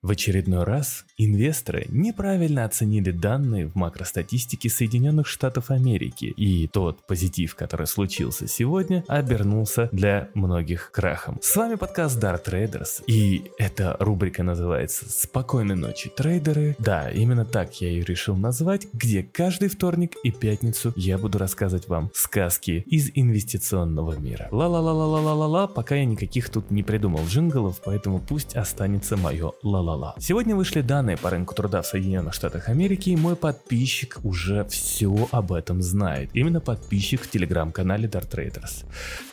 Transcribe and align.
В 0.00 0.12
очередной 0.12 0.62
раз 0.62 1.04
инвесторы 1.16 1.86
неправильно 1.88 2.64
оценили 2.64 3.10
данные 3.10 3.66
в 3.66 3.74
макростатистике 3.74 4.68
Соединенных 4.68 5.26
Штатов 5.26 5.72
Америки, 5.72 6.26
и 6.26 6.68
тот 6.68 7.04
позитив, 7.08 7.56
который 7.56 7.88
случился 7.88 8.46
сегодня, 8.46 9.02
обернулся 9.08 9.88
для 9.90 10.28
многих 10.34 10.92
крахом. 10.92 11.40
С 11.42 11.56
вами 11.56 11.74
подкаст 11.74 12.22
Dart 12.22 12.44
Traders, 12.44 13.02
и 13.08 13.50
эта 13.58 13.96
рубрика 13.98 14.44
называется 14.44 15.10
«Спокойной 15.10 15.74
ночи, 15.74 16.12
трейдеры». 16.16 16.76
Да, 16.78 17.10
именно 17.10 17.44
так 17.44 17.80
я 17.80 17.88
ее 17.88 18.04
решил 18.04 18.36
назвать, 18.36 18.86
где 18.92 19.24
каждый 19.24 19.68
вторник 19.68 20.14
и 20.22 20.30
пятницу 20.30 20.92
я 20.94 21.18
буду 21.18 21.38
рассказывать 21.38 21.88
вам 21.88 22.12
сказки 22.14 22.84
из 22.86 23.10
инвестиционного 23.16 24.16
мира. 24.16 24.46
Ла-ла-ла-ла-ла-ла-ла, 24.52 25.66
пока 25.66 25.96
я 25.96 26.04
никаких 26.04 26.50
тут 26.50 26.70
не 26.70 26.84
придумал 26.84 27.26
джинглов, 27.26 27.80
поэтому 27.84 28.20
пусть 28.20 28.54
останется 28.54 29.16
мое 29.16 29.50
ла 29.64 29.87
ла-ла. 29.88 30.14
Сегодня 30.18 30.54
вышли 30.54 30.82
данные 30.82 31.16
по 31.16 31.30
рынку 31.30 31.54
труда 31.54 31.80
в 31.82 31.86
Соединенных 31.86 32.34
Штатах 32.34 32.68
Америки, 32.68 33.10
и 33.10 33.16
мой 33.16 33.36
подписчик 33.36 34.18
уже 34.22 34.64
все 34.66 35.28
об 35.30 35.52
этом 35.52 35.82
знает. 35.82 36.30
Именно 36.34 36.60
подписчик 36.60 37.22
в 37.22 37.30
телеграм-канале 37.30 38.08
Dart 38.08 38.30
Traders. 38.30 38.84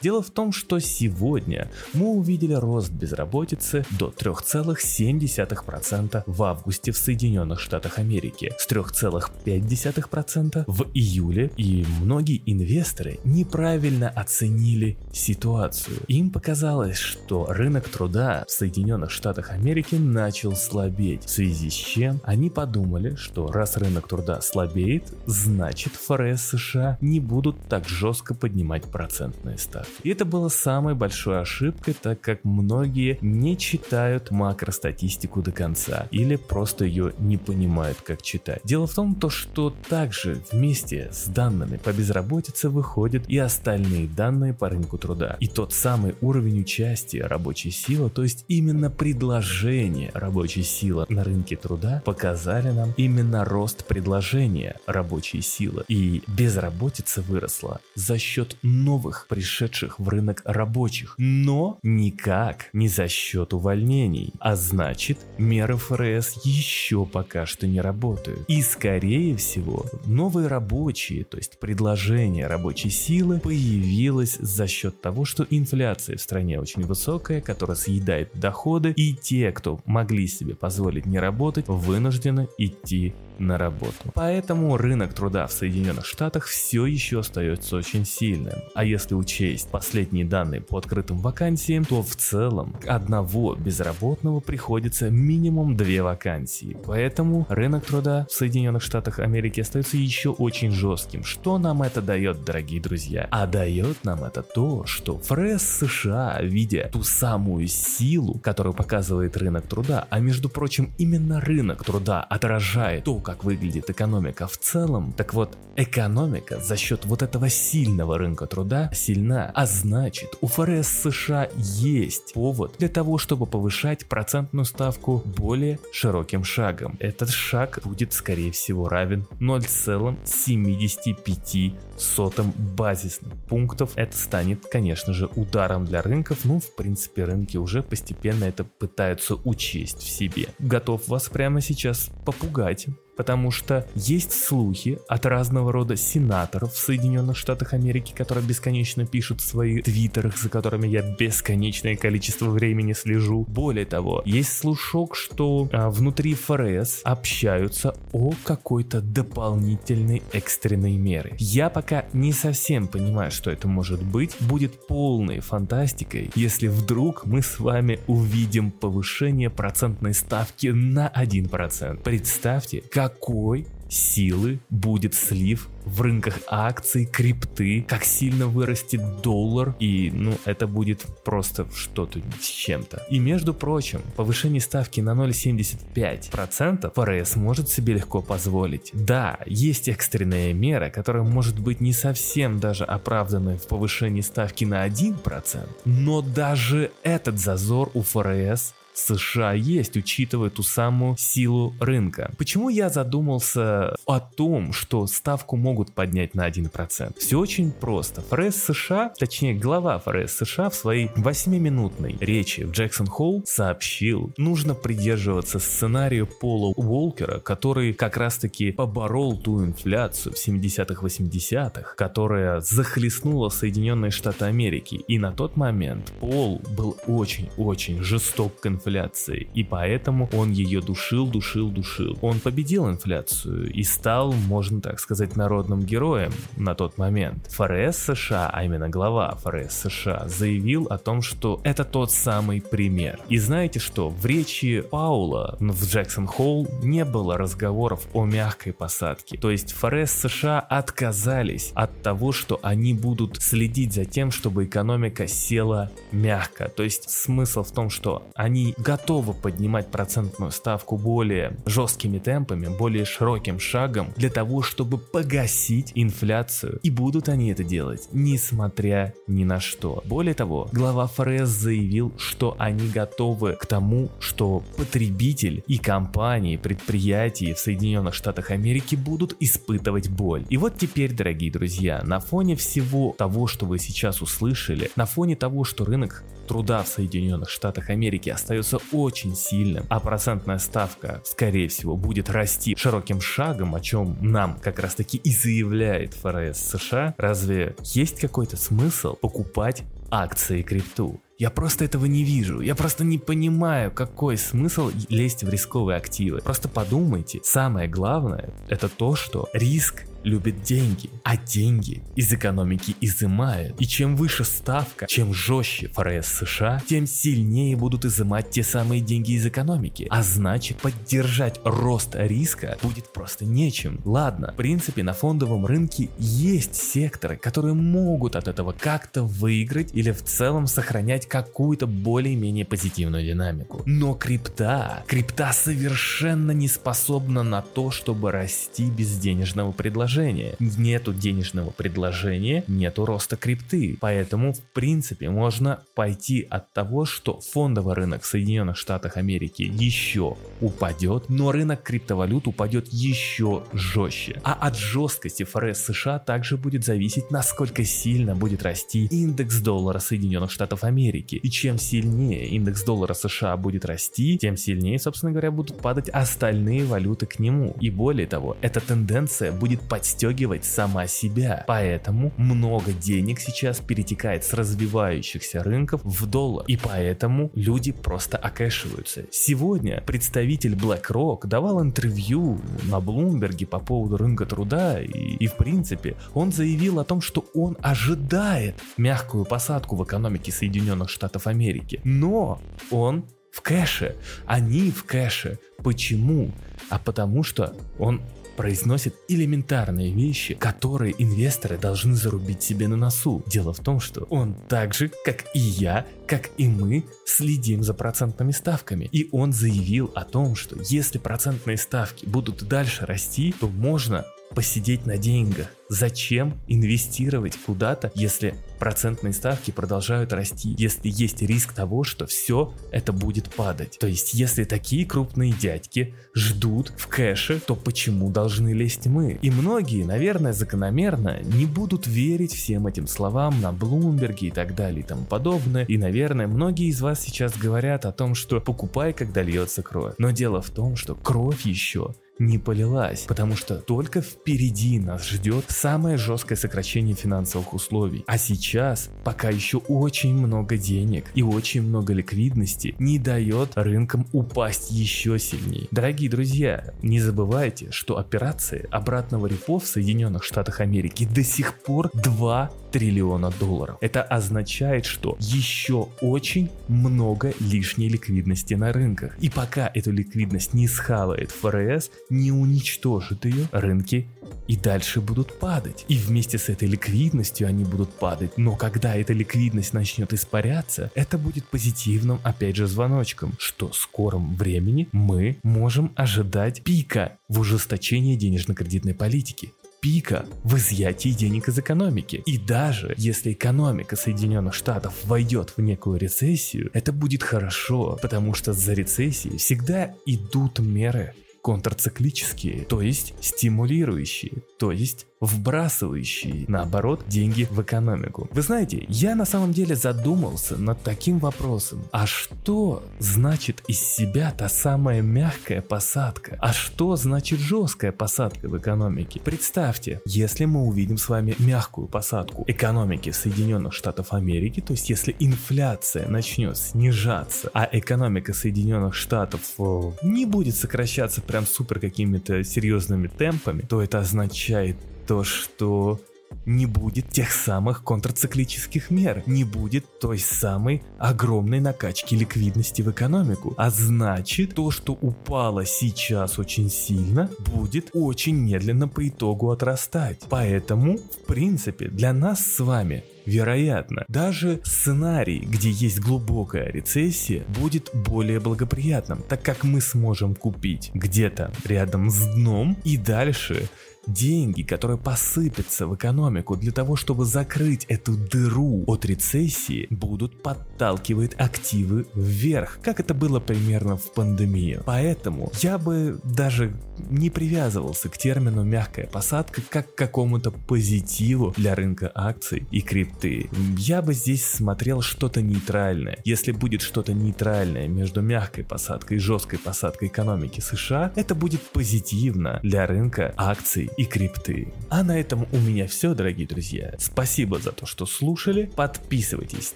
Дело 0.02 0.22
в 0.22 0.32
том, 0.32 0.54
что 0.54 0.80
сегодня 0.80 1.70
мы 1.94 2.08
увидели 2.08 2.54
рост 2.54 2.92
безработицы 2.92 3.86
до 4.00 4.14
3,7% 4.18 6.24
в 6.26 6.44
августе 6.44 6.92
в 6.92 6.98
Соединенных 6.98 7.60
Штатах 7.60 8.00
Америки, 8.00 8.54
с 8.58 8.68
3,5% 8.68 10.64
в 10.68 10.84
июле, 10.94 11.52
и 11.58 11.86
многие 12.02 12.42
инвесторы 12.46 13.20
неправильно 13.26 14.10
оценили 14.10 14.98
ситуацию. 15.12 15.98
Им 16.08 16.30
показалось, 16.30 16.98
что 16.98 17.48
рынок 17.50 17.90
труда 17.90 18.46
в 18.48 18.52
Соединенных 18.52 19.12
Штатах 19.12 19.52
Америки 19.52 19.96
начал 19.96 20.45
начал 20.46 20.56
слабеть, 20.56 21.24
в 21.26 21.30
связи 21.30 21.70
с 21.70 21.74
чем 21.74 22.22
они 22.24 22.50
подумали, 22.50 23.16
что 23.16 23.48
раз 23.48 23.78
рынок 23.78 24.08
труда 24.08 24.42
слабеет, 24.42 25.12
значит 25.26 25.94
ФРС 25.94 26.42
США 26.42 26.98
не 27.02 27.20
будут 27.20 27.56
так 27.68 27.88
жестко 27.88 28.36
поднимать 28.36 28.84
процентные 28.84 29.58
ставки. 29.58 29.92
И 30.04 30.10
это 30.10 30.24
было 30.24 30.50
самой 30.50 30.94
большой 30.94 31.42
ошибкой, 31.42 31.96
так 32.00 32.22
как 32.22 32.44
многие 32.44 33.18
не 33.22 33.58
читают 33.58 34.30
макростатистику 34.30 35.42
до 35.42 35.52
конца 35.52 36.08
или 36.12 36.36
просто 36.36 36.86
ее 36.86 37.14
не 37.18 37.38
понимают, 37.38 37.98
как 38.02 38.22
читать. 38.22 38.62
Дело 38.64 38.86
в 38.86 38.94
том, 38.94 39.16
то, 39.16 39.32
что 39.32 39.74
также 39.90 40.42
вместе 40.52 41.10
с 41.12 41.26
данными 41.26 41.78
по 41.78 41.92
безработице 41.92 42.70
выходят 42.70 43.28
и 43.28 43.38
остальные 43.40 44.08
данные 44.08 44.54
по 44.54 44.70
рынку 44.70 45.00
труда. 45.00 45.38
И 45.40 45.48
тот 45.48 45.74
самый 45.74 46.16
уровень 46.22 46.62
участия 46.62 47.24
рабочей 47.24 47.72
силы, 47.72 48.12
то 48.12 48.22
есть 48.22 48.46
именно 48.48 48.92
предложение 48.92 50.12
рабочей 50.14 50.35
рабочей 50.36 50.64
силы 50.64 51.06
на 51.08 51.24
рынке 51.24 51.56
труда 51.56 52.02
показали 52.04 52.70
нам 52.70 52.94
именно 52.98 53.46
рост 53.46 53.86
предложения 53.86 54.76
рабочей 54.86 55.40
силы. 55.40 55.86
И 55.88 56.24
безработица 56.28 57.22
выросла 57.22 57.80
за 57.96 58.18
счет 58.18 58.58
новых 58.62 59.28
пришедших 59.30 59.98
в 59.98 60.10
рынок 60.10 60.42
рабочих, 60.44 61.16
но 61.18 61.80
никак 61.84 62.66
не 62.74 62.90
за 62.90 63.08
счет 63.08 63.54
увольнений. 63.54 64.34
А 64.42 64.58
значит, 64.58 65.20
меры 65.38 65.78
ФРС 65.78 66.46
еще 66.46 67.06
пока 67.06 67.46
что 67.46 67.66
не 67.66 67.80
работают. 67.80 68.42
И 68.50 68.62
скорее 68.62 69.38
всего, 69.38 69.86
новые 70.06 70.48
рабочие, 70.48 71.24
то 71.24 71.38
есть 71.38 71.60
предложение 71.62 72.48
рабочей 72.48 72.90
силы, 72.90 73.40
появилось 73.40 74.36
за 74.38 74.68
счет 74.68 75.00
того, 75.00 75.24
что 75.24 75.48
инфляция 75.50 76.18
в 76.18 76.22
стране 76.22 76.60
очень 76.60 76.82
высокая, 76.82 77.40
которая 77.40 77.78
съедает 77.78 78.32
доходы, 78.34 78.92
и 78.98 79.14
те, 79.14 79.54
кто 79.54 79.80
могли 79.86 80.25
себе 80.28 80.56
позволить 80.56 81.06
не 81.06 81.20
работать, 81.20 81.68
вынуждены 81.68 82.48
идти 82.58 83.14
на 83.40 83.58
работу. 83.58 83.94
Поэтому 84.14 84.78
рынок 84.78 85.14
труда 85.14 85.48
в 85.48 85.52
Соединенных 85.52 86.06
Штатах 86.06 86.46
все 86.46 86.86
еще 86.86 87.20
остается 87.20 87.76
очень 87.76 88.06
сильным. 88.06 88.54
А 88.74 88.84
если 88.84 89.16
учесть 89.16 89.70
последние 89.70 90.26
данные 90.26 90.62
по 90.62 90.78
открытым 90.78 91.18
вакансиям, 91.20 91.86
то 91.86 92.02
в 92.02 92.16
целом 92.16 92.76
одного 92.88 93.56
безработного 93.56 94.40
приходится 94.40 95.10
минимум 95.10 95.76
две 95.76 96.02
вакансии. 96.02 96.78
Поэтому 96.86 97.46
рынок 97.50 97.86
труда 97.86 98.26
в 98.30 98.34
Соединенных 98.34 98.84
Штатах 98.84 99.20
Америки 99.20 99.62
остается 99.62 99.98
еще 99.98 100.30
очень 100.30 100.72
жестким. 100.72 101.24
Что 101.24 101.58
нам 101.58 101.82
это 101.82 102.02
дает, 102.02 102.44
дорогие 102.44 102.82
друзья? 102.82 103.28
А 103.32 103.48
дает 103.48 104.04
нам 104.04 104.24
это 104.24 104.42
то, 104.42 104.86
что 104.86 105.18
ФРС 105.18 105.64
США, 105.64 106.40
видя 106.42 106.90
ту 106.92 107.04
самую 107.04 107.68
силу, 107.68 108.40
которую 108.40 108.74
показывает 108.74 109.38
рынок 109.38 109.68
труда, 109.68 110.08
а 110.10 110.20
между 110.20 110.50
прочим 110.50 110.92
именно 110.98 111.42
рынок 111.42 111.84
труда 111.84 112.22
отражает 112.22 113.04
то, 113.04 113.20
как 113.26 113.44
выглядит 113.44 113.90
экономика 113.90 114.48
в 114.48 114.58
целом, 114.58 115.12
так 115.12 115.34
вот, 115.34 115.58
экономика 115.76 116.62
за 116.62 116.78
счет 116.78 117.04
вот 117.06 117.22
этого 117.22 117.50
сильного 117.50 118.18
рынка 118.18 118.46
труда 118.46 118.90
сильна, 118.94 119.52
а 119.54 119.66
значит, 119.66 120.38
у 120.40 120.48
ФРС 120.48 120.88
США 120.88 121.50
есть 121.58 122.34
повод 122.34 122.76
для 122.78 122.88
того, 122.88 123.18
чтобы 123.18 123.48
повышать 123.48 124.06
процентную 124.06 124.64
ставку 124.66 125.24
более 125.26 125.80
широким 125.92 126.44
шагом. 126.44 126.96
Этот 127.00 127.32
шаг 127.32 127.80
будет, 127.84 128.14
скорее 128.14 128.52
всего, 128.52 128.88
равен 128.88 129.26
0,75 129.40 131.74
сотым 131.98 132.52
базисных 132.52 133.34
пунктов. 133.46 133.92
Это 133.96 134.16
станет, 134.16 134.66
конечно 134.66 135.14
же, 135.14 135.28
ударом 135.36 135.86
для 135.86 136.02
рынков, 136.02 136.40
ну, 136.44 136.60
в 136.60 136.76
принципе, 136.76 137.26
рынки 137.26 137.58
уже 137.58 137.84
постепенно 137.84 138.46
это 138.46 138.64
пытаются 138.64 139.36
учесть 139.36 140.00
в 140.00 140.10
себе. 140.10 140.48
Готов 140.60 141.08
вас 141.08 141.30
прямо 141.30 141.62
сейчас 141.62 142.10
попугать 142.26 142.88
потому 143.16 143.52
что 143.52 143.88
есть 143.96 144.32
слухи 144.32 145.00
от 145.08 145.26
разного 145.26 145.72
рода 145.72 145.96
сенаторов 145.96 146.74
в 146.74 146.78
Соединенных 146.78 147.38
Штатах 147.38 147.74
Америки, 147.74 148.14
которые 148.16 148.46
бесконечно 148.46 149.06
пишут 149.06 149.42
в 149.42 149.46
своих 149.46 149.84
твиттерах, 149.84 150.38
за 150.38 150.50
которыми 150.50 150.88
я 150.88 151.02
бесконечное 151.02 151.96
количество 151.96 152.50
времени 152.50 152.94
слежу. 152.94 153.46
Более 153.48 153.86
того, 153.86 154.22
есть 154.26 154.58
слушок, 154.58 155.16
что 155.16 155.70
а, 155.72 155.90
внутри 155.90 156.34
ФРС 156.34 157.02
общаются 157.04 157.96
о 158.12 158.34
какой-то 158.44 159.02
дополнительной 159.02 160.22
экстренной 160.34 160.98
меры. 160.98 161.36
Я 161.38 161.70
пока 161.70 161.85
не 162.14 162.32
совсем 162.32 162.88
понимаю, 162.88 163.32
что 163.32 163.50
это 163.50 163.68
может 163.68 164.04
быть. 164.04 164.36
Будет 164.40 164.88
полной 164.88 165.40
фантастикой, 165.40 166.32
если 166.36 166.68
вдруг 166.68 167.26
мы 167.26 167.42
с 167.42 167.60
вами 167.60 168.00
увидим 168.08 168.72
повышение 168.72 169.50
процентной 169.50 170.14
ставки 170.14 170.68
на 170.68 171.12
1%. 171.16 172.04
Представьте, 172.04 172.82
как 172.92 173.16
какой 173.16 173.68
силы 173.90 174.60
будет 174.70 175.14
слив 175.14 175.70
в 175.86 176.02
рынках 176.02 176.40
акций, 176.48 177.06
крипты, 177.06 177.86
как 177.88 178.04
сильно 178.04 178.48
вырастет 178.48 179.22
доллар, 179.22 179.76
и 179.80 180.12
ну 180.14 180.38
это 180.46 180.68
будет 180.68 181.06
просто 181.24 181.68
что-то 181.74 182.20
с 182.42 182.46
чем-то. 182.46 183.06
И 183.10 183.20
между 183.20 183.54
прочим, 183.54 184.02
повышение 184.16 184.62
ставки 184.62 185.02
на 185.02 185.12
0,75% 185.12 186.92
ФРС 186.94 187.36
может 187.36 187.70
себе 187.70 187.94
легко 187.94 188.22
позволить. 188.22 188.90
Да, 188.94 189.40
есть 189.46 189.88
экстренная 189.88 190.54
мера, 190.54 190.90
которая 190.90 191.24
может 191.24 191.60
быть 191.60 191.82
не 191.82 191.94
совсем 191.94 192.60
даже 192.60 192.84
оправданной 192.84 193.58
в 193.58 193.68
повышении 193.68 194.22
ставки 194.22 194.66
на 194.66 194.88
1%, 194.88 195.68
но 195.86 196.22
даже 196.22 196.92
этот 197.04 197.38
зазор 197.40 197.92
у 197.94 198.02
ФРС 198.02 198.74
США 198.96 199.54
есть, 199.54 199.98
учитывая 199.98 200.50
ту 200.50 200.64
самую 200.64 201.18
силу 201.18 201.76
рынка. 201.80 202.32
Почему 202.38 202.70
я 202.70 202.90
задумался 202.90 203.96
о 204.06 204.20
том, 204.20 204.74
что 204.74 205.06
ставку 205.08 205.58
могут 205.58 205.94
поднять 205.94 206.34
на 206.34 206.48
1%? 206.48 207.20
Все 207.20 207.38
очень 207.38 207.72
просто. 207.72 208.22
ФРС 208.22 208.56
США, 208.64 209.14
точнее 209.18 209.54
глава 209.54 210.00
ФРС 210.00 210.38
США 210.38 210.70
в 210.70 210.76
своей 210.76 211.08
8-минутной 211.16 212.18
речи 212.20 212.62
в 212.62 212.72
Джексон 212.72 213.08
Холл 213.08 213.44
сообщил, 213.46 214.32
нужно 214.38 214.74
придерживаться 214.74 215.60
сценария 215.60 216.26
Пола 216.26 216.74
Уолкера, 216.76 217.40
который 217.40 217.94
как 217.94 218.18
раз 218.18 218.38
таки 218.38 218.72
поборол 218.72 219.38
ту 219.38 219.64
инфляцию 219.64 220.34
в 220.34 220.48
70-х, 220.48 221.06
80-х, 221.06 221.96
которая 221.96 222.62
захлестнула 222.62 223.50
Соединенные 223.50 224.12
Штаты 224.12 224.46
Америки. 224.46 224.96
И 225.08 225.20
на 225.20 225.32
тот 225.32 225.58
момент 225.58 226.14
Пол 226.20 226.62
был 226.78 226.98
очень-очень 227.08 228.02
жесток 228.02 228.60
к 228.62 228.68
инфляции 228.68 228.85
инфляции, 228.86 229.48
и 229.54 229.64
поэтому 229.64 230.30
он 230.34 230.52
ее 230.52 230.82
душил, 230.82 231.28
душил, 231.28 231.70
душил. 231.70 232.18
Он 232.22 232.40
победил 232.40 232.90
инфляцию 232.90 233.72
и 233.72 233.84
стал, 233.84 234.32
можно 234.34 234.82
так 234.82 235.00
сказать, 235.00 235.36
народным 235.36 235.82
героем 235.82 236.32
на 236.58 236.76
тот 236.76 236.98
момент. 236.98 237.48
ФРС 237.52 237.98
США, 237.98 238.50
а 238.52 238.64
именно 238.64 238.90
глава 238.90 239.36
ФРС 239.44 239.74
США, 239.90 240.28
заявил 240.28 240.88
о 240.90 240.98
том, 240.98 241.22
что 241.22 241.60
это 241.64 241.84
тот 241.84 242.12
самый 242.12 242.62
пример. 242.62 243.20
И 243.30 243.38
знаете 243.38 243.80
что, 243.80 244.10
в 244.10 244.26
речи 244.26 244.82
Паула 244.82 245.58
в 245.60 245.86
Джексон 245.86 246.28
Холл 246.28 246.68
не 246.84 247.06
было 247.06 247.38
разговоров 247.38 248.08
о 248.14 248.26
мягкой 248.26 248.74
посадке. 248.74 249.38
То 249.38 249.50
есть 249.52 249.74
ФРС 249.74 250.12
США 250.12 250.60
отказались 250.60 251.72
от 251.74 252.02
того, 252.02 252.32
что 252.32 252.60
они 252.62 252.94
будут 252.94 253.42
следить 253.42 253.94
за 253.94 254.06
тем, 254.06 254.32
чтобы 254.32 254.66
экономика 254.66 255.28
села 255.28 255.92
мягко. 256.12 256.70
То 256.70 256.84
есть 256.84 257.10
смысл 257.10 257.64
в 257.64 257.72
том, 257.72 257.90
что 257.90 258.28
они 258.36 258.75
готовы 258.78 259.34
поднимать 259.34 259.92
процентную 259.92 260.52
ставку 260.52 260.98
более 260.98 261.58
жесткими 261.66 262.20
темпами, 262.20 262.68
более 262.68 263.06
широким 263.06 263.60
шагом 263.60 264.14
для 264.16 264.30
того, 264.30 264.62
чтобы 264.62 264.98
погасить 264.98 265.92
инфляцию. 265.96 266.80
И 266.84 266.90
будут 266.90 267.30
они 267.30 267.52
это 267.52 267.64
делать, 267.64 268.08
несмотря 268.12 269.14
ни 269.28 269.44
на 269.44 269.60
что. 269.60 270.04
Более 270.06 270.34
того, 270.34 270.70
глава 270.72 271.08
ФРС 271.08 271.50
заявил, 271.50 272.14
что 272.18 272.56
они 272.60 272.88
готовы 272.90 273.54
к 273.54 273.66
тому, 273.66 274.10
что 274.20 274.64
потребитель 274.78 275.64
и 275.68 275.78
компании, 275.78 276.58
предприятия 276.58 277.54
в 277.54 277.60
Соединенных 277.60 278.14
Штатах 278.14 278.52
Америки 278.52 278.96
будут 278.96 279.36
испытывать 279.40 280.10
боль. 280.10 280.46
И 280.50 280.58
вот 280.58 280.78
теперь, 280.78 281.14
дорогие 281.14 281.52
друзья, 281.52 282.02
на 282.04 282.20
фоне 282.20 282.56
всего 282.56 283.16
того, 283.18 283.48
что 283.48 283.66
вы 283.66 283.80
сейчас 283.80 284.22
услышали, 284.22 284.92
на 284.96 285.06
фоне 285.06 285.36
того, 285.36 285.64
что 285.64 285.86
рынок 285.86 286.24
труда 286.48 286.84
в 286.84 286.88
Соединенных 286.88 287.50
Штатах 287.50 287.90
Америки 287.90 288.30
остается 288.30 288.65
очень 288.92 289.36
сильным, 289.36 289.86
а 289.90 290.00
процентная 290.00 290.58
ставка, 290.58 291.22
скорее 291.26 291.68
всего, 291.68 291.96
будет 291.96 292.30
расти 292.30 292.76
широким 292.76 293.22
шагом, 293.22 293.76
о 293.76 293.80
чем 293.80 294.18
нам 294.22 294.60
как 294.62 294.80
раз 294.80 294.96
таки 294.96 295.18
и 295.18 295.32
заявляет 295.32 296.14
ФРС 296.14 296.58
США, 296.58 297.16
разве 297.18 297.76
есть 297.84 298.20
какой-то 298.20 298.58
смысл 298.58 299.16
покупать 299.16 299.84
акции 300.10 300.62
крипту? 300.62 301.22
Я 301.38 301.50
просто 301.50 301.84
этого 301.84 302.06
не 302.06 302.24
вижу. 302.24 302.62
Я 302.62 302.76
просто 302.76 303.04
не 303.04 303.18
понимаю, 303.18 303.92
какой 303.92 304.38
смысл 304.38 304.90
лезть 305.10 305.44
в 305.44 305.50
рисковые 305.50 305.98
активы. 305.98 306.40
Просто 306.40 306.70
подумайте. 306.70 307.42
Самое 307.44 307.90
главное, 307.90 308.54
это 308.70 308.88
то, 308.88 309.16
что 309.16 309.50
риск 309.52 310.06
любит 310.26 310.64
деньги, 310.64 311.10
а 311.24 311.38
деньги 311.38 312.02
из 312.16 312.34
экономики 312.34 312.96
изымают. 313.00 313.80
И 313.80 313.86
чем 313.86 314.16
выше 314.16 314.44
ставка, 314.44 315.06
чем 315.08 315.34
жестче 315.34 315.88
ФРС 315.90 316.28
США, 316.28 316.82
тем 316.88 317.08
сильнее 317.08 317.76
будут 317.76 318.06
изымать 318.06 318.50
те 318.50 318.64
самые 318.64 319.02
деньги 319.02 319.34
из 319.34 319.46
экономики. 319.46 320.08
А 320.10 320.24
значит, 320.24 320.78
поддержать 320.78 321.60
рост 321.64 322.16
риска 322.16 322.78
будет 322.82 323.14
просто 323.14 323.46
нечем. 323.46 324.02
Ладно, 324.04 324.52
в 324.52 324.56
принципе, 324.56 325.04
на 325.04 325.14
фондовом 325.14 325.66
рынке 325.66 326.10
есть 326.18 326.76
секторы, 326.76 327.38
которые 327.38 327.76
могут 327.76 328.36
от 328.36 328.48
этого 328.48 328.74
как-то 328.78 329.24
выиграть 329.24 329.92
или 329.94 330.12
в 330.12 330.24
целом 330.24 330.68
сохранять 330.68 331.28
какую-то 331.28 331.86
более-менее 331.86 332.66
позитивную 332.66 333.26
динамику. 333.26 333.84
Но 333.86 334.16
крипта, 334.16 335.04
крипта 335.08 335.54
совершенно 335.54 336.52
не 336.52 336.68
способна 336.68 337.44
на 337.44 337.62
то, 337.62 337.92
чтобы 337.92 338.32
расти 338.32 338.90
без 338.90 339.18
денежного 339.18 339.72
предложения 339.72 340.15
предложения. 340.16 340.56
Нету 340.60 341.14
денежного 341.14 341.72
предложения, 341.72 342.64
нету 342.68 343.06
роста 343.06 343.36
крипты. 343.36 343.98
Поэтому, 344.00 344.54
в 344.54 344.62
принципе, 344.74 345.30
можно 345.30 345.80
пойти 345.94 346.48
от 346.50 346.72
того, 346.74 347.06
что 347.06 347.42
фондовый 347.42 347.96
рынок 347.96 348.24
в 348.24 348.26
Соединенных 348.26 348.78
Штатах 348.78 349.18
Америки 349.18 349.64
еще 349.64 350.38
упадет, 350.62 351.26
но 351.30 351.52
рынок 351.52 351.84
криптовалют 351.84 352.48
упадет 352.48 352.88
еще 352.92 353.64
жестче. 353.74 354.40
А 354.44 354.54
от 354.54 354.78
жесткости 354.78 355.44
ФРС 355.44 355.86
США 355.86 356.20
также 356.20 356.58
будет 356.58 356.86
зависеть, 356.86 357.30
насколько 357.32 357.84
сильно 357.84 358.36
будет 358.36 358.64
расти 358.64 359.08
индекс 359.12 359.60
доллара 359.60 360.00
Соединенных 360.00 360.52
Штатов 360.52 360.84
Америки. 360.84 361.36
И 361.36 361.50
чем 361.50 361.78
сильнее 361.78 362.48
индекс 362.48 362.84
доллара 362.84 363.14
США 363.14 363.58
будет 363.58 363.86
расти, 363.86 364.38
тем 364.38 364.56
сильнее, 364.56 365.00
собственно 365.00 365.32
говоря, 365.32 365.52
будут 365.52 365.78
падать 365.78 366.10
остальные 366.10 366.86
валюты 366.86 367.26
к 367.26 367.40
нему. 367.40 367.76
И 367.82 367.90
более 367.90 368.28
того, 368.28 368.56
эта 368.62 368.80
тенденция 368.80 369.52
будет 369.52 369.82
поддерживаться 369.82 370.05
подстегивать 370.06 370.66
сама 370.66 371.08
себя. 371.08 371.64
Поэтому 371.68 372.32
много 372.38 372.94
денег 372.94 373.40
сейчас 373.40 373.80
перетекает 373.80 374.44
с 374.44 374.54
развивающихся 374.54 375.64
рынков 375.64 376.02
в 376.04 376.28
доллар. 376.28 376.64
И 376.68 376.78
поэтому 376.78 377.50
люди 377.56 377.92
просто 377.92 378.38
окэшиваются. 378.38 379.24
Сегодня 379.32 380.04
представитель 380.06 380.76
BlackRock 380.76 381.48
давал 381.48 381.82
интервью 381.82 382.62
на 382.84 383.00
Блумберге 383.00 383.66
по 383.66 383.80
поводу 383.80 384.18
рынка 384.18 384.46
труда 384.46 385.02
и, 385.02 385.08
и 385.08 385.48
в 385.48 385.56
принципе 385.56 386.16
он 386.36 386.52
заявил 386.52 387.00
о 387.00 387.04
том, 387.04 387.20
что 387.20 387.44
он 387.56 387.76
ожидает 387.82 388.76
мягкую 388.98 389.46
посадку 389.46 389.96
в 389.96 390.04
экономике 390.04 390.52
Соединенных 390.52 391.10
Штатов 391.10 391.48
Америки. 391.48 392.00
Но 392.04 392.62
он 392.92 393.26
в 393.52 393.62
кэше, 393.62 394.16
они 394.46 394.92
в 394.92 395.04
кэше. 395.06 395.58
Почему? 395.82 396.52
А 396.90 397.00
потому 397.00 397.42
что 397.42 397.74
он 397.98 398.22
произносит 398.56 399.16
элементарные 399.28 400.12
вещи, 400.12 400.56
которые 400.56 401.16
инвесторы 401.18 401.78
должны 401.78 402.16
зарубить 402.16 402.64
себе 402.64 402.88
на 402.88 402.96
носу. 402.96 403.44
Дело 403.48 403.74
в 403.74 403.80
том, 403.80 404.00
что 404.00 404.24
он 404.30 404.56
так 404.68 404.94
же, 404.94 405.12
как 405.24 405.46
и 405.54 405.60
я, 405.60 406.06
как 406.28 406.50
и 406.58 406.68
мы, 406.68 407.06
следим 407.26 407.84
за 407.84 407.94
процентными 407.94 408.52
ставками. 408.52 409.10
И 409.12 409.30
он 409.32 409.54
заявил 409.54 410.12
о 410.16 410.24
том, 410.24 410.56
что 410.56 410.78
если 410.90 411.18
процентные 411.18 411.78
ставки 411.78 412.26
будут 412.26 412.68
дальше 412.68 413.06
расти, 413.06 413.54
то 413.60 413.68
можно 413.68 414.26
посидеть 414.56 415.06
на 415.06 415.18
деньгах. 415.18 415.68
Зачем 415.88 416.60
инвестировать 416.68 417.56
куда-то, 417.64 418.12
если 418.16 418.56
процентные 418.80 419.34
ставки 419.34 419.70
продолжают 419.70 420.34
расти, 420.34 420.74
если 420.78 421.10
есть 421.10 421.44
риск 421.44 421.74
того, 421.74 422.04
что 422.04 422.26
все 422.26 422.74
это 422.92 423.14
будет 423.14 423.54
падать. 423.54 423.98
То 424.00 424.08
есть, 424.08 424.34
если 424.34 424.64
такие 424.64 425.06
крупные 425.06 425.54
дядьки 425.54 426.16
ждут 426.34 426.92
в 426.98 427.08
кэше, 427.08 427.60
то 427.60 427.76
почему 427.76 428.32
должны 428.32 428.74
лезть 428.74 429.06
мы? 429.06 429.38
И 429.42 429.52
многие, 429.52 430.04
наверное, 430.04 430.54
закономерно 430.54 431.42
не 431.44 431.66
будут 431.66 432.08
верить 432.08 432.54
всем 432.54 432.88
этим 432.88 433.06
словам 433.06 433.62
на 433.62 433.72
Блумберге 433.72 434.48
и 434.48 434.52
так 434.52 434.74
далее 434.74 435.02
и 435.02 435.04
тому 435.04 435.26
подобное. 435.26 435.86
И, 435.86 435.98
наверное, 435.98 436.48
многие 436.48 436.88
из 436.88 437.00
вас 437.00 437.22
сейчас 437.22 437.56
говорят 437.56 438.06
о 438.06 438.12
том, 438.12 438.34
что 438.34 438.60
покупай, 438.60 439.14
когда 439.14 439.44
льется 439.44 439.84
кровь. 439.84 440.16
Но 440.18 440.32
дело 440.32 440.62
в 440.62 440.72
том, 440.72 440.96
что 440.96 441.14
кровь 441.14 441.62
еще 441.62 442.16
не 442.40 442.58
полилась, 442.58 443.26
потому 443.28 443.56
что 443.56 443.78
только 443.78 444.22
впереди 444.22 445.00
нас 445.00 445.28
ждет 445.28 445.66
самое 445.70 446.18
жесткое 446.18 446.58
сокращение 446.58 447.16
финансовых 447.16 447.74
условий. 447.74 448.24
А 448.28 448.38
сейчас, 448.38 449.10
пока 449.24 449.50
еще 449.50 449.78
очень 449.78 450.36
много 450.36 450.78
денег 450.78 451.26
и 451.36 451.42
очень 451.42 451.82
много 451.82 452.14
ликвидности, 452.14 452.96
не 453.00 453.20
дает 453.20 453.72
рынкам 453.76 454.28
упасть 454.34 454.92
еще 454.92 455.40
сильнее. 455.40 455.88
Дорогие 455.92 456.30
друзья, 456.30 456.94
не 457.02 457.20
забывайте, 457.20 457.92
что 457.92 458.18
операции 458.18 458.88
обратного 458.92 459.48
репо 459.48 459.80
в 459.80 459.86
Соединенных 459.86 460.44
Штатах 460.44 460.82
Америки 460.82 461.28
до 461.30 461.44
сих 461.44 461.74
пор 461.82 462.10
2 462.14 462.72
триллиона 462.96 463.52
долларов. 463.60 463.98
Это 464.00 464.24
означает, 464.24 465.06
что 465.06 465.36
еще 465.42 466.08
очень 466.22 466.70
много 466.88 467.54
лишней 467.60 468.08
ликвидности 468.08 468.74
на 468.76 468.94
рынках. 468.94 469.38
И 469.42 469.50
пока 469.50 469.92
эту 469.94 470.14
ликвидность 470.14 470.74
не 470.74 470.88
схавает 470.88 471.52
ФРС, 471.52 472.10
не 472.30 472.54
уничтожит 472.54 473.44
ее, 473.44 473.68
рынки 473.74 474.28
и 474.70 474.78
дальше 474.78 475.20
будут 475.20 475.60
падать. 475.60 476.06
И 476.08 476.16
вместе 476.16 476.58
с 476.58 476.70
этой 476.70 476.88
ликвидностью 476.88 477.68
они 477.68 477.84
будут 477.84 478.14
падать. 478.14 478.58
Но 478.58 478.78
когда 478.78 479.14
эта 479.18 479.34
ликвидность 479.34 479.92
начнет 479.92 480.32
испаряться, 480.32 481.12
это 481.16 481.38
будет 481.38 481.66
позитивным, 481.66 482.40
опять 482.44 482.78
же, 482.78 482.88
звоночком, 482.88 483.56
что 483.60 483.90
в 483.90 483.96
скором 483.98 484.56
времени 484.56 485.10
мы 485.12 485.58
можем 485.64 486.14
ожидать 486.16 486.82
пика 486.84 487.38
в 487.50 487.60
ужесточении 487.60 488.38
денежно-кредитной 488.38 489.14
политики 489.14 489.74
пика 490.06 490.46
в 490.64 490.78
изъятии 490.78 491.30
денег 491.30 491.68
из 491.68 491.80
экономики. 491.80 492.44
И 492.46 492.60
даже 492.60 493.16
если 493.18 493.54
экономика 493.54 494.16
Соединенных 494.16 494.76
Штатов 494.76 495.16
войдет 495.24 495.74
в 495.76 495.82
некую 495.82 496.20
рецессию, 496.20 496.92
это 496.94 497.12
будет 497.12 497.42
хорошо, 497.42 498.20
потому 498.22 498.54
что 498.54 498.72
за 498.72 498.94
рецессией 498.94 499.58
всегда 499.58 500.14
идут 500.28 500.78
меры 500.78 501.34
контрциклические, 501.64 502.86
то 502.86 503.02
есть 503.02 503.34
стимулирующие, 503.42 504.62
то 504.78 504.92
есть 504.92 505.26
вбрасывающие, 505.42 506.66
наоборот, 506.68 507.24
деньги 507.28 507.68
в 507.70 507.82
экономику. 507.82 508.50
Вы 508.52 508.62
знаете, 508.62 509.06
я 509.10 509.36
на 509.36 509.46
самом 509.46 509.72
деле 509.72 509.96
задумался 509.96 510.78
над 510.78 511.02
таким 511.04 511.40
вопросом. 511.40 512.04
А 512.12 512.26
что 512.26 513.04
значит 513.20 513.84
из 513.88 514.00
себя 514.00 514.54
та 514.58 514.70
самая 514.70 515.22
мягкая 515.22 515.82
посадка? 515.82 516.58
А 516.62 516.74
что 516.74 517.16
значит 517.16 517.60
жесткая 517.60 518.12
посадка 518.12 518.68
в 518.68 518.78
экономике? 518.78 519.40
Представьте, 519.44 520.22
если 520.26 520.66
мы 520.66 520.84
увидим 520.84 521.18
с 521.18 521.30
вами 521.30 521.56
мягкую 521.60 522.08
посадку 522.08 522.64
экономики 522.68 523.32
Соединенных 523.32 523.94
Штатов 523.94 524.34
Америки, 524.34 524.82
то 524.82 524.94
есть 524.94 525.10
если 525.10 525.36
инфляция 525.40 526.28
начнет 526.28 526.78
снижаться, 526.78 527.70
а 527.74 527.88
экономика 527.92 528.54
Соединенных 528.54 529.14
Штатов 529.14 529.62
э, 529.78 530.12
не 530.24 530.46
будет 530.46 530.76
сокращаться 530.76 531.42
прям 531.42 531.66
супер 531.66 532.00
какими-то 532.00 532.64
серьезными 532.64 533.28
темпами, 533.28 533.82
то 533.82 534.02
это 534.02 534.20
означает 534.20 534.98
то, 535.26 535.44
что 535.44 536.20
не 536.66 536.86
будет 536.86 537.30
тех 537.30 537.52
самых 537.52 538.04
контрциклических 538.04 539.12
мер, 539.12 539.44
не 539.46 539.64
будет 539.64 540.20
той 540.20 540.40
самой 540.40 541.04
огромной 541.20 541.80
накачки 541.80 542.36
ликвидности 542.36 543.02
в 543.02 543.12
экономику. 543.12 543.74
А 543.78 543.90
значит, 543.90 544.76
то, 544.76 544.92
что 544.92 545.14
упало 545.14 545.86
сейчас 545.86 546.58
очень 546.60 546.90
сильно, 546.90 547.50
будет 547.60 548.10
очень 548.14 548.56
медленно 548.56 549.08
по 549.08 549.28
итогу 549.28 549.72
отрастать. 549.72 550.42
Поэтому, 550.50 551.18
в 551.18 551.46
принципе, 551.48 552.08
для 552.08 552.34
нас 552.34 552.66
с 552.66 552.80
вами 552.80 553.24
вероятно. 553.46 554.26
Даже 554.28 554.82
сценарий, 554.84 555.60
где 555.60 555.90
есть 555.90 556.20
глубокая 556.20 556.92
рецессия, 556.92 557.64
будет 557.68 558.10
более 558.14 558.60
благоприятным, 558.60 559.44
так 559.48 559.62
как 559.62 559.84
мы 559.84 560.02
сможем 560.02 560.56
купить 560.56 561.12
где-то 561.14 561.72
рядом 561.86 562.30
с 562.30 562.46
дном 562.56 562.98
и 563.04 563.18
дальше 563.18 563.90
деньги, 564.28 564.82
которые 564.84 565.18
посыпятся 565.18 566.08
в 566.08 566.16
экономику 566.16 566.76
для 566.76 566.92
того, 566.92 567.16
чтобы 567.16 567.46
закрыть 567.46 568.06
эту 568.06 568.36
дыру 568.36 569.04
от 569.08 569.26
рецессии, 569.26 570.08
будут 570.10 570.62
подталкивать 570.62 571.54
активы 571.56 572.28
вверх, 572.34 573.00
как 573.02 573.20
это 573.20 573.34
было 573.34 573.60
примерно 573.60 574.18
в 574.18 574.34
пандемию. 574.34 575.04
Поэтому 575.06 575.72
я 575.82 575.98
бы 575.98 576.40
даже 576.44 576.96
не 577.30 577.50
привязывался 577.50 578.30
к 578.30 578.38
термину 578.38 578.84
мягкая 578.84 579.28
посадка 579.28 579.82
как 579.90 580.14
к 580.14 580.18
какому-то 580.18 580.72
позитиву 580.72 581.74
для 581.76 581.96
рынка 581.96 582.32
акций 582.34 582.88
и 582.92 583.02
крипты. 583.36 583.70
Я 583.98 584.22
бы 584.22 584.34
здесь 584.34 584.66
смотрел 584.66 585.22
что-то 585.22 585.62
нейтральное. 585.62 586.40
Если 586.44 586.72
будет 586.72 587.02
что-то 587.02 587.34
нейтральное 587.34 588.08
между 588.08 588.42
мягкой 588.42 588.84
посадкой 588.84 589.38
и 589.38 589.40
жесткой 589.40 589.80
посадкой 589.80 590.28
экономики 590.28 590.80
США, 590.80 591.32
это 591.36 591.56
будет 591.56 591.82
позитивно 591.82 592.80
для 592.84 593.06
рынка 593.06 593.54
акций 593.58 594.10
и 594.18 594.26
крипты. 594.26 594.94
А 595.10 595.24
на 595.24 595.40
этом 595.40 595.68
у 595.72 595.78
меня 595.78 596.08
все, 596.08 596.34
дорогие 596.34 596.68
друзья. 596.68 597.16
Спасибо 597.20 597.80
за 597.80 597.92
то, 597.92 598.06
что 598.06 598.26
слушали. 598.26 598.92
Подписывайтесь 598.96 599.96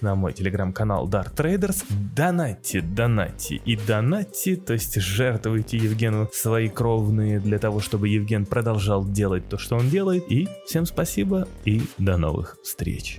на 0.00 0.14
мой 0.14 0.32
телеграм-канал 0.32 1.08
Dark 1.08 1.34
Traders. 1.34 1.84
Донатьте, 2.14 2.80
донатьте 2.80 3.56
и 3.64 3.76
донатьте, 3.76 4.56
то 4.56 4.72
есть 4.72 5.00
жертвуйте 5.00 5.76
Евгену 5.76 6.28
свои 6.32 6.68
кровные 6.68 7.40
для 7.40 7.58
того, 7.58 7.80
чтобы 7.80 8.08
Евген 8.08 8.46
продолжал 8.46 9.04
делать 9.04 9.48
то, 9.48 9.58
что 9.58 9.76
он 9.76 9.88
делает. 9.88 10.30
И 10.30 10.48
всем 10.66 10.86
спасибо 10.86 11.48
и 11.64 11.82
до 11.98 12.16
новых 12.16 12.56
встреч. 12.62 13.18